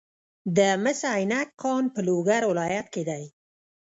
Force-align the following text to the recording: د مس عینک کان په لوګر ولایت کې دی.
د 0.57 0.59
مس 0.83 1.01
عینک 1.13 1.49
کان 1.61 1.83
په 1.93 1.99
لوګر 2.07 2.41
ولایت 2.51 2.87
کې 2.93 3.03
دی. 3.09 3.23